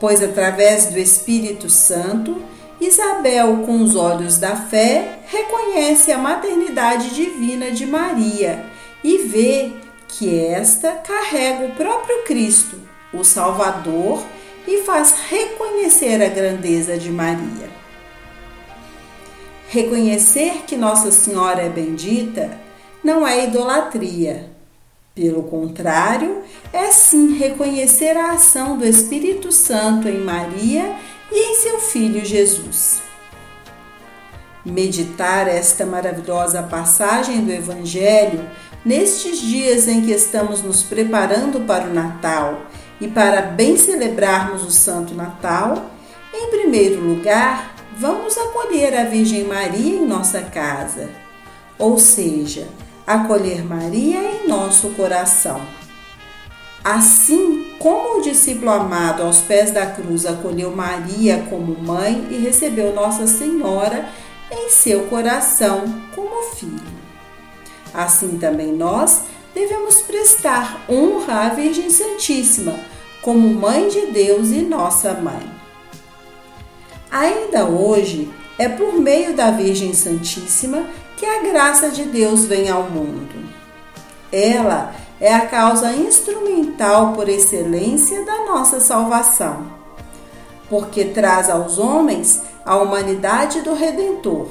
pois 0.00 0.22
através 0.22 0.86
do 0.86 0.98
Espírito 0.98 1.68
Santo, 1.68 2.42
Isabel, 2.80 3.58
com 3.66 3.82
os 3.82 3.94
olhos 3.94 4.38
da 4.38 4.56
fé, 4.56 5.18
reconhece 5.26 6.10
a 6.10 6.18
maternidade 6.18 7.14
divina 7.14 7.70
de 7.70 7.84
Maria 7.84 8.64
e 9.04 9.18
vê 9.18 9.72
que 10.08 10.38
esta 10.38 10.92
carrega 10.92 11.66
o 11.66 11.72
próprio 11.72 12.22
Cristo, 12.24 12.80
o 13.12 13.22
Salvador, 13.22 14.22
e 14.66 14.82
faz 14.82 15.14
reconhecer 15.28 16.22
a 16.22 16.28
grandeza 16.28 16.96
de 16.96 17.10
Maria. 17.10 17.68
Reconhecer 19.68 20.62
que 20.66 20.76
Nossa 20.76 21.10
Senhora 21.10 21.62
é 21.62 21.68
bendita 21.68 22.58
não 23.02 23.26
é 23.26 23.44
idolatria. 23.44 24.50
Pelo 25.14 25.44
contrário, 25.44 26.42
é 26.72 26.92
sim 26.92 27.38
reconhecer 27.38 28.16
a 28.16 28.32
ação 28.32 28.76
do 28.76 28.84
Espírito 28.84 29.50
Santo 29.50 30.08
em 30.08 30.18
Maria 30.18 30.94
e 31.32 31.52
em 31.52 31.54
seu 31.56 31.78
Filho 31.78 32.24
Jesus. 32.24 33.00
Meditar 34.64 35.48
esta 35.48 35.86
maravilhosa 35.86 36.62
passagem 36.64 37.44
do 37.44 37.52
Evangelho 37.52 38.44
nestes 38.84 39.40
dias 39.40 39.88
em 39.88 40.02
que 40.02 40.12
estamos 40.12 40.62
nos 40.62 40.82
preparando 40.82 41.60
para 41.66 41.88
o 41.88 41.94
Natal 41.94 42.66
e 43.00 43.08
para 43.08 43.42
bem 43.42 43.76
celebrarmos 43.76 44.64
o 44.64 44.70
Santo 44.70 45.14
Natal, 45.14 45.90
em 46.32 46.50
primeiro 46.50 47.00
lugar, 47.00 47.74
vamos 47.96 48.36
acolher 48.36 48.96
a 48.96 49.04
Virgem 49.04 49.44
Maria 49.44 49.96
em 49.96 50.06
nossa 50.06 50.42
casa, 50.42 51.10
ou 51.78 51.98
seja, 51.98 52.68
acolher 53.06 53.64
Maria 53.64 54.18
em 54.18 54.48
nosso 54.48 54.90
coração. 54.90 55.60
Assim 56.82 57.74
como 57.78 58.18
o 58.18 58.22
discípulo 58.22 58.70
amado 58.70 59.22
aos 59.22 59.40
pés 59.40 59.72
da 59.72 59.86
cruz 59.86 60.24
acolheu 60.24 60.74
Maria 60.74 61.44
como 61.50 61.76
mãe 61.76 62.28
e 62.30 62.36
recebeu 62.36 62.94
Nossa 62.94 63.26
Senhora 63.26 64.08
em 64.50 64.68
seu 64.70 65.06
coração 65.06 65.82
como 66.14 66.42
filho. 66.54 66.80
Assim 67.92 68.38
também 68.38 68.72
nós 68.72 69.22
devemos 69.56 70.02
prestar 70.02 70.84
honra 70.86 71.46
à 71.46 71.48
Virgem 71.48 71.88
Santíssima 71.88 72.78
como 73.22 73.48
Mãe 73.48 73.88
de 73.88 74.08
Deus 74.08 74.50
e 74.50 74.60
nossa 74.60 75.14
mãe. 75.14 75.50
Ainda 77.10 77.64
hoje, 77.64 78.30
é 78.58 78.68
por 78.68 78.92
meio 78.92 79.34
da 79.34 79.50
Virgem 79.50 79.94
Santíssima 79.94 80.84
que 81.16 81.24
a 81.24 81.40
graça 81.40 81.88
de 81.88 82.02
Deus 82.04 82.44
vem 82.44 82.68
ao 82.68 82.82
mundo. 82.82 83.48
Ela 84.30 84.94
é 85.18 85.34
a 85.34 85.46
causa 85.46 85.90
instrumental 85.90 87.14
por 87.14 87.26
excelência 87.26 88.26
da 88.26 88.44
nossa 88.44 88.78
salvação, 88.78 89.72
porque 90.68 91.02
traz 91.06 91.48
aos 91.48 91.78
homens 91.78 92.42
a 92.62 92.76
humanidade 92.76 93.62
do 93.62 93.72
Redentor. 93.72 94.48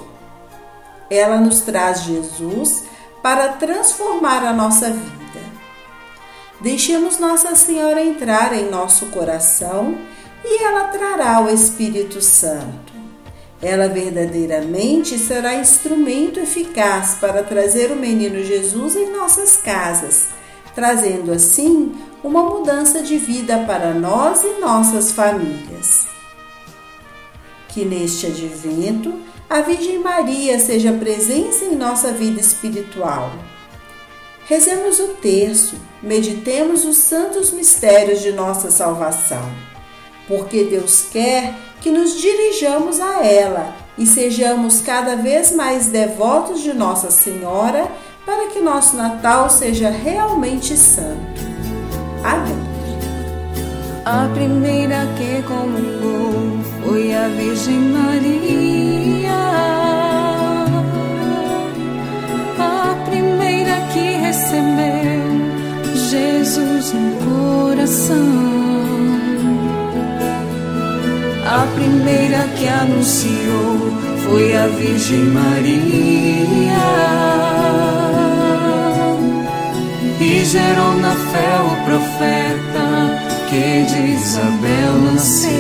Ela 1.12 1.38
nos 1.38 1.60
traz 1.60 2.02
Jesus 2.02 2.95
para 3.26 3.54
transformar 3.54 4.46
a 4.46 4.54
nossa 4.54 4.92
vida. 4.92 5.40
Deixemos 6.62 7.18
Nossa 7.18 7.56
Senhora 7.56 8.00
entrar 8.00 8.54
em 8.54 8.70
nosso 8.70 9.08
coração 9.08 9.98
e 10.44 10.64
ela 10.64 10.90
trará 10.90 11.42
o 11.42 11.50
Espírito 11.50 12.22
Santo. 12.22 12.94
Ela 13.60 13.88
verdadeiramente 13.88 15.18
será 15.18 15.56
instrumento 15.56 16.40
eficaz 16.40 17.16
para 17.20 17.42
trazer 17.42 17.92
o 17.92 17.96
menino 17.96 18.44
Jesus 18.44 18.96
em 18.96 19.12
nossas 19.12 19.58
casas 19.58 20.28
trazendo 20.76 21.32
assim 21.32 21.96
uma 22.22 22.44
mudança 22.44 23.02
de 23.02 23.18
vida 23.18 23.60
para 23.66 23.94
nós 23.94 24.44
e 24.44 24.60
nossas 24.60 25.14
famílias. 25.14 26.06
Que 27.70 27.86
neste 27.86 28.28
advento 28.28 29.14
a 29.50 29.62
Virgem 29.62 30.00
Maria 30.00 30.60
seja 30.60 30.92
presença 30.94 31.66
em 31.66 31.76
nossa 31.76 32.12
vida 32.12 32.40
espiritual. 32.40 33.32
Rezemos 34.48 35.00
o 35.00 35.08
terço, 35.10 35.76
meditemos 36.02 36.86
os 36.86 36.98
santos 36.98 37.52
mistérios 37.52 38.22
de 38.22 38.32
nossa 38.32 38.70
salvação, 38.70 39.44
porque 40.28 40.64
Deus 40.66 41.08
quer 41.12 41.56
que 41.82 41.90
nos 41.92 42.20
dirijamos 42.20 43.00
a 43.00 43.24
ela 43.24 43.76
e 43.98 44.06
sejamos 44.06 44.82
cada 44.82 45.16
vez 45.16 45.52
mais 45.52 45.88
devotos 45.88 46.62
de 46.62 46.74
Nossa 46.74 47.10
Senhora 47.12 47.88
para 48.26 48.48
que 48.48 48.60
nosso 48.60 48.98
Natal 48.98 49.50
seja 49.50 49.90
realmente 49.90 50.76
santo. 50.76 51.42
Amém. 52.24 52.76
A 54.04 54.28
primeira 54.34 55.08
que 55.18 55.42
comungou 55.44 56.34
foi 56.84 57.14
a 57.14 57.28
Virgem 57.28 57.80
Maria. 57.80 59.15
Que 64.36 64.42
recebeu 64.42 65.96
Jesus 66.10 66.94
no 66.94 67.16
coração. 67.26 68.16
A 71.46 71.66
primeira 71.76 72.48
que 72.58 72.68
anunciou 72.68 73.94
foi 74.26 74.58
a 74.58 74.68
Virgem 74.68 75.26
Maria 75.26 75.82
e 80.20 80.44
gerou 80.44 80.96
na 80.98 81.16
fé 81.16 81.60
o 81.62 81.76
profeta 81.86 82.86
que 83.50 83.86
de 83.86 84.00
Isabel 84.14 84.94
nasceu. 85.14 85.56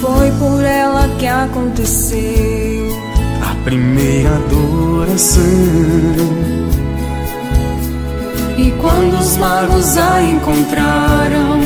Foi 0.00 0.30
por 0.38 0.64
ela 0.64 1.08
que 1.18 1.26
aconteceu 1.26 2.69
primeira 3.70 4.30
adoração. 4.34 5.42
E 8.58 8.72
quando 8.80 9.16
os 9.16 9.36
magos 9.36 9.96
a 9.96 10.20
encontraram, 10.22 11.60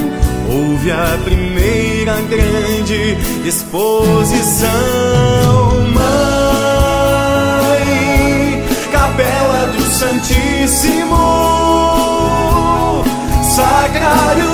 houve 0.46 0.92
a 0.92 1.18
primeira 1.24 2.20
grande 2.28 3.16
exposição. 3.48 4.68
Mãe, 5.94 6.04
capela 8.92 9.68
do 9.68 9.82
Santíssimo, 9.84 11.16
sacrário 13.42 14.53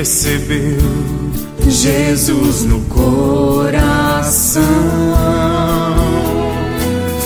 recebeu 0.00 0.78
Jesus 1.68 2.64
no 2.64 2.80
coração. 2.86 4.62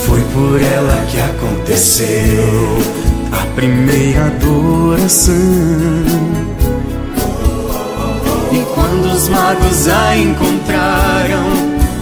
Foi 0.04 0.20
por 0.34 0.60
ela 0.60 1.06
que 1.08 1.20
aconteceu 1.20 2.82
a 3.30 3.46
primeira 3.54 4.26
adoração. 4.26 5.34
E 8.50 8.58
quando 8.74 9.04
os 9.14 9.28
magos 9.28 9.86
a 9.86 10.16
encontraram, 10.16 11.46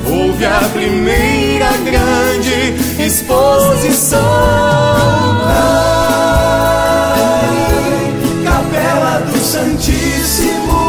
houve 0.07 0.47
a 0.47 0.71
primeira 0.73 1.71
grande 1.85 2.73
exposição. 2.99 4.19
Ai, 5.45 5.93
Capela 8.43 9.21
do 9.21 9.39
Santíssimo, 9.39 10.02
Sacrário 10.43 10.82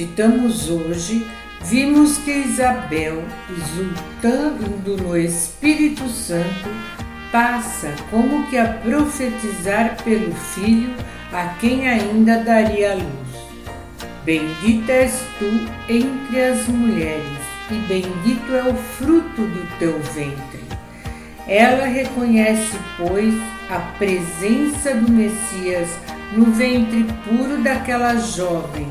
meditamos 0.00 0.70
hoje, 0.70 1.26
vimos 1.62 2.16
que 2.18 2.30
Isabel, 2.30 3.22
exultando 3.50 4.96
no 4.96 5.14
Espírito 5.14 6.08
Santo, 6.08 6.70
passa 7.30 7.94
como 8.10 8.46
que 8.48 8.56
a 8.56 8.66
profetizar 8.82 10.02
pelo 10.02 10.34
filho 10.34 10.94
a 11.30 11.48
quem 11.60 11.86
ainda 11.86 12.42
daria 12.42 12.94
luz. 12.94 13.04
Bendita 14.24 14.90
és 14.90 15.22
tu 15.38 15.92
entre 15.92 16.44
as 16.44 16.66
mulheres, 16.66 17.38
e 17.70 17.74
bendito 17.86 18.54
é 18.54 18.70
o 18.70 18.74
fruto 18.74 19.42
do 19.42 19.78
teu 19.78 19.98
ventre. 20.14 20.60
Ela 21.46 21.84
reconhece, 21.84 22.78
pois, 22.96 23.34
a 23.68 23.78
presença 23.98 24.94
do 24.94 25.12
Messias 25.12 25.90
no 26.32 26.46
ventre 26.46 27.04
puro 27.24 27.62
daquela 27.62 28.16
jovem, 28.16 28.88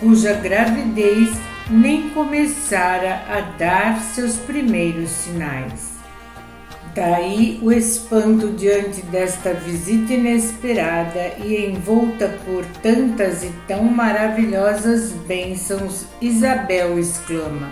cuja 0.00 0.34
gravidez 0.34 1.30
nem 1.70 2.10
começara 2.10 3.22
a 3.28 3.40
dar 3.58 4.00
seus 4.00 4.36
primeiros 4.36 5.10
sinais. 5.10 5.98
Daí 6.94 7.60
o 7.62 7.70
espanto 7.70 8.48
diante 8.48 9.02
desta 9.02 9.54
visita 9.54 10.14
inesperada 10.14 11.34
e 11.44 11.66
envolta 11.66 12.28
por 12.44 12.64
tantas 12.82 13.44
e 13.44 13.52
tão 13.68 13.84
maravilhosas 13.84 15.12
bênçãos, 15.12 16.06
Isabel 16.20 16.98
exclama: 16.98 17.68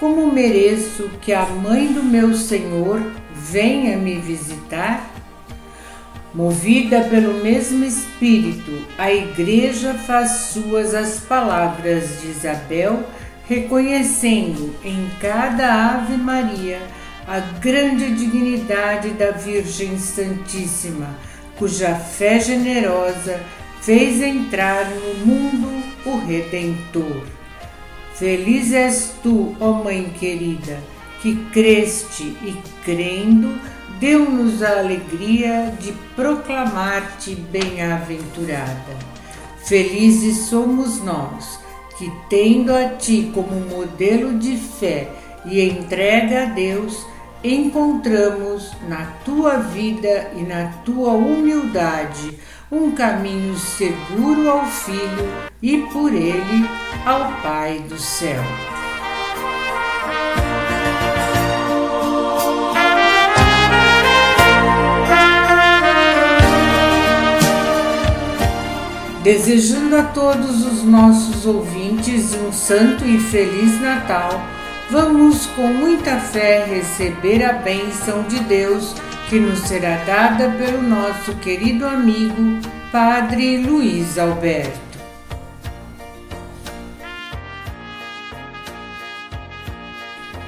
Como 0.00 0.32
mereço 0.32 1.08
que 1.20 1.32
a 1.32 1.46
mãe 1.46 1.92
do 1.92 2.02
meu 2.02 2.34
Senhor 2.34 3.00
venha 3.34 3.96
me 3.98 4.16
visitar? 4.16 5.15
Movida 6.36 7.00
pelo 7.04 7.42
mesmo 7.42 7.82
Espírito, 7.82 8.82
a 8.98 9.10
Igreja 9.10 9.94
faz 9.94 10.50
suas 10.52 10.92
as 10.92 11.18
palavras 11.18 12.20
de 12.20 12.28
Isabel, 12.28 13.04
reconhecendo 13.48 14.74
em 14.84 15.10
cada 15.18 15.94
Ave 15.94 16.18
Maria 16.18 16.82
a 17.26 17.38
grande 17.40 18.14
dignidade 18.14 19.12
da 19.12 19.30
Virgem 19.30 19.98
Santíssima, 19.98 21.08
cuja 21.56 21.94
fé 21.94 22.38
generosa 22.38 23.40
fez 23.80 24.20
entrar 24.20 24.90
no 24.90 25.14
mundo 25.24 25.82
o 26.04 26.18
Redentor. 26.18 27.24
Feliz 28.14 28.74
és 28.74 29.14
tu, 29.22 29.56
ó 29.58 29.72
Mãe 29.82 30.12
querida, 30.20 30.82
que 31.22 31.34
creste 31.50 32.24
e 32.42 32.54
crendo, 32.84 33.58
deu-nos 34.00 34.62
a 34.62 34.78
alegria 34.80 35.74
de 35.80 35.92
proclamar-te 36.14 37.34
bem-aventurada. 37.34 38.96
Felizes 39.64 40.46
somos 40.48 41.02
nós, 41.02 41.58
que 41.98 42.10
tendo 42.28 42.74
a 42.74 42.90
ti 42.90 43.30
como 43.34 43.60
modelo 43.60 44.38
de 44.38 44.56
fé 44.56 45.08
e 45.44 45.60
entrega 45.60 46.44
a 46.44 46.46
Deus, 46.46 47.06
encontramos 47.42 48.72
na 48.88 49.06
tua 49.24 49.58
vida 49.58 50.30
e 50.36 50.42
na 50.42 50.68
tua 50.84 51.12
humildade 51.12 52.38
um 52.70 52.90
caminho 52.92 53.56
seguro 53.56 54.50
ao 54.50 54.66
Filho 54.66 55.32
e 55.62 55.78
por 55.92 56.12
ele 56.12 56.68
ao 57.04 57.32
Pai 57.42 57.78
do 57.88 57.98
céu. 57.98 58.42
Desejando 69.26 69.96
a 69.96 70.04
todos 70.04 70.64
os 70.64 70.84
nossos 70.84 71.44
ouvintes 71.46 72.32
um 72.32 72.52
santo 72.52 73.04
e 73.04 73.18
feliz 73.18 73.80
Natal, 73.80 74.40
vamos 74.88 75.46
com 75.46 75.66
muita 75.66 76.20
fé 76.20 76.64
receber 76.64 77.44
a 77.44 77.54
bênção 77.54 78.22
de 78.22 78.38
Deus 78.44 78.94
que 79.28 79.40
nos 79.40 79.58
será 79.58 79.96
dada 80.04 80.48
pelo 80.50 80.80
nosso 80.80 81.34
querido 81.38 81.88
amigo 81.88 82.60
Padre 82.92 83.58
Luiz 83.66 84.16
Alberto. 84.16 84.78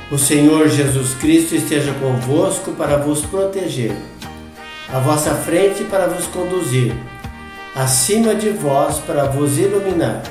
O 0.08 0.16
Senhor 0.16 0.68
Jesus 0.68 1.14
Cristo 1.14 1.56
esteja 1.56 1.92
convosco 1.94 2.70
para 2.74 2.96
vos 2.96 3.22
proteger, 3.22 3.96
à 4.88 5.00
vossa 5.00 5.34
frente 5.34 5.82
para 5.82 6.06
vos 6.06 6.28
conduzir, 6.28 6.94
acima 7.78 8.34
de 8.34 8.50
vós 8.50 8.98
para 8.98 9.26
vos 9.26 9.56
iluminar, 9.56 10.24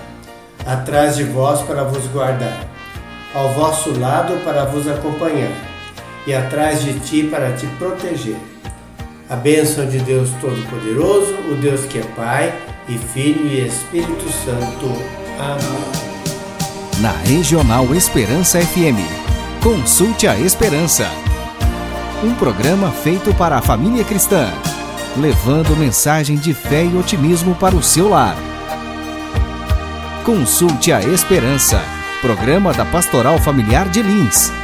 atrás 0.65 1.15
de 1.15 1.23
vós 1.23 1.61
para 1.61 1.85
vos 1.85 2.05
guardar, 2.07 2.67
ao 3.33 3.53
vosso 3.53 3.97
lado 3.97 4.43
para 4.43 4.65
vos 4.65 4.85
acompanhar 4.85 5.51
e 6.25 6.33
atrás 6.33 6.83
de 6.83 6.99
ti 6.99 7.23
para 7.23 7.53
te 7.53 7.65
proteger. 7.79 8.35
A 9.29 9.35
bênção 9.37 9.85
de 9.85 9.99
Deus 9.99 10.29
Todo-Poderoso, 10.41 11.33
o 11.49 11.55
Deus 11.55 11.85
que 11.85 11.99
é 11.99 12.03
Pai 12.17 12.53
e 12.89 12.97
Filho 12.97 13.47
e 13.47 13.65
Espírito 13.65 14.29
Santo. 14.29 14.85
Amém. 15.39 16.07
Na 16.99 17.11
Regional 17.11 17.93
Esperança 17.95 18.59
FM, 18.59 18.99
consulte 19.63 20.27
a 20.27 20.37
Esperança. 20.37 21.09
Um 22.23 22.33
programa 22.33 22.91
feito 22.91 23.33
para 23.35 23.57
a 23.57 23.61
família 23.61 24.03
cristã, 24.03 24.51
levando 25.18 25.76
mensagem 25.76 26.38
de 26.38 26.53
fé 26.53 26.86
e 26.86 26.95
otimismo 26.95 27.55
para 27.55 27.76
o 27.76 27.84
seu 27.84 28.09
lar. 28.09 28.36
Consulte 30.24 30.91
a 30.91 31.01
Esperança, 31.01 31.82
programa 32.22 32.74
da 32.74 32.86
Pastoral 32.86 33.39
Familiar 33.39 33.89
de 33.89 34.01
Lins 34.01 34.57